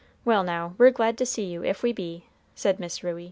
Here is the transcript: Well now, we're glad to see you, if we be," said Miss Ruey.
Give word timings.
Well 0.25 0.41
now, 0.43 0.73
we're 0.79 0.89
glad 0.89 1.15
to 1.19 1.27
see 1.27 1.43
you, 1.45 1.63
if 1.63 1.83
we 1.83 1.93
be," 1.93 2.25
said 2.55 2.79
Miss 2.79 3.03
Ruey. 3.03 3.19